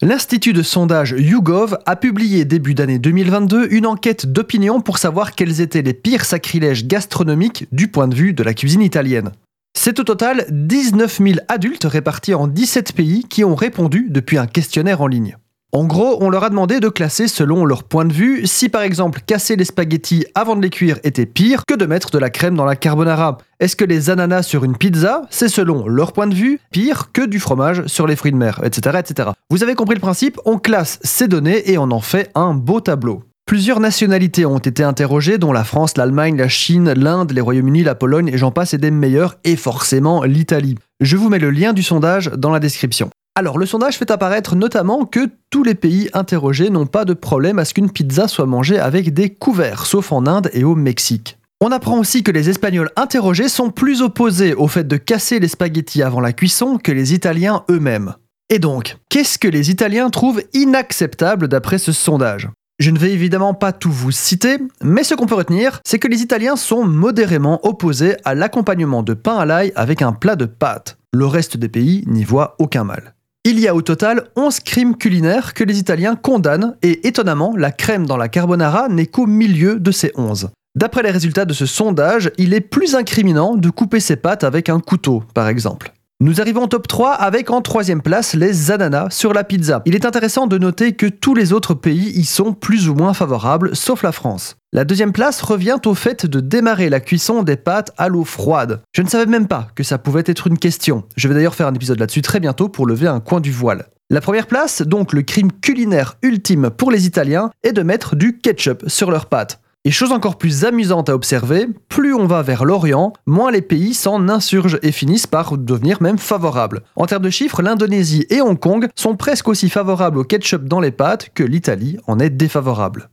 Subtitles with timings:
[0.00, 5.60] L'Institut de sondage YouGov a publié début d'année 2022 une enquête d'opinion pour savoir quels
[5.60, 9.32] étaient les pires sacrilèges gastronomiques du point de vue de la cuisine italienne.
[9.76, 14.46] C'est au total 19 000 adultes répartis en 17 pays qui ont répondu depuis un
[14.46, 15.36] questionnaire en ligne.
[15.74, 18.80] En gros, on leur a demandé de classer selon leur point de vue si par
[18.80, 22.30] exemple casser les spaghettis avant de les cuire était pire que de mettre de la
[22.30, 23.36] crème dans la carbonara.
[23.60, 27.26] Est-ce que les ananas sur une pizza, c'est selon leur point de vue pire que
[27.26, 28.98] du fromage sur les fruits de mer, etc.
[28.98, 29.28] etc.
[29.50, 32.80] Vous avez compris le principe, on classe ces données et on en fait un beau
[32.80, 33.24] tableau.
[33.44, 37.94] Plusieurs nationalités ont été interrogées, dont la France, l'Allemagne, la Chine, l'Inde, les Royaumes-Unis, la
[37.94, 40.76] Pologne, et j'en passe et des meilleurs, et forcément l'Italie.
[41.00, 43.10] Je vous mets le lien du sondage dans la description.
[43.38, 47.60] Alors, le sondage fait apparaître notamment que tous les pays interrogés n'ont pas de problème
[47.60, 51.38] à ce qu'une pizza soit mangée avec des couverts, sauf en Inde et au Mexique.
[51.60, 55.46] On apprend aussi que les Espagnols interrogés sont plus opposés au fait de casser les
[55.46, 58.16] spaghettis avant la cuisson que les Italiens eux-mêmes.
[58.50, 62.48] Et donc, qu'est-ce que les Italiens trouvent inacceptable d'après ce sondage?
[62.80, 66.08] Je ne vais évidemment pas tout vous citer, mais ce qu'on peut retenir, c'est que
[66.08, 70.46] les Italiens sont modérément opposés à l'accompagnement de pain à l'ail avec un plat de
[70.46, 70.98] pâtes.
[71.12, 73.14] Le reste des pays n'y voit aucun mal.
[73.50, 77.72] Il y a au total 11 crimes culinaires que les Italiens condamnent et étonnamment, la
[77.72, 80.50] crème dans la carbonara n'est qu'au milieu de ces 11.
[80.74, 84.68] D'après les résultats de ce sondage, il est plus incriminant de couper ses pâtes avec
[84.68, 85.94] un couteau, par exemple.
[86.20, 89.82] Nous arrivons au top 3 avec en troisième place les ananas sur la pizza.
[89.86, 93.14] Il est intéressant de noter que tous les autres pays y sont plus ou moins
[93.14, 94.56] favorables, sauf la France.
[94.72, 98.82] La deuxième place revient au fait de démarrer la cuisson des pâtes à l'eau froide.
[98.92, 101.04] Je ne savais même pas que ça pouvait être une question.
[101.14, 103.86] Je vais d'ailleurs faire un épisode là-dessus très bientôt pour lever un coin du voile.
[104.10, 108.38] La première place, donc le crime culinaire ultime pour les Italiens, est de mettre du
[108.38, 109.60] ketchup sur leurs pâtes.
[109.84, 113.94] Et chose encore plus amusante à observer, plus on va vers l'Orient, moins les pays
[113.94, 116.82] s'en insurgent et finissent par devenir même favorables.
[116.96, 120.80] En termes de chiffres, l'Indonésie et Hong Kong sont presque aussi favorables au ketchup dans
[120.80, 123.08] les pâtes que l'Italie en est défavorable.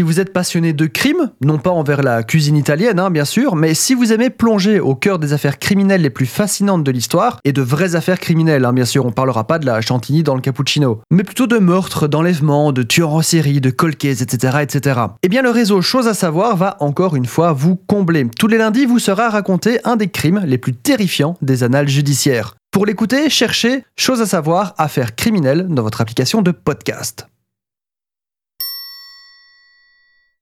[0.00, 3.56] Si vous êtes passionné de crime, non pas envers la cuisine italienne, hein, bien sûr,
[3.56, 7.40] mais si vous aimez plonger au cœur des affaires criminelles les plus fascinantes de l'histoire,
[7.44, 10.36] et de vraies affaires criminelles, hein, bien sûr, on parlera pas de la chantilly dans
[10.36, 15.00] le cappuccino, mais plutôt de meurtres, d'enlèvements, de tueurs en série, de colquets, etc., etc.
[15.24, 18.28] Eh bien, le réseau Chose à savoir va encore une fois vous combler.
[18.38, 22.54] Tous les lundis vous sera raconté un des crimes les plus terrifiants des annales judiciaires.
[22.70, 27.26] Pour l'écouter, cherchez Chose à savoir, affaires criminelles dans votre application de podcast.